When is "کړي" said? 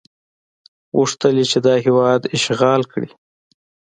2.91-3.09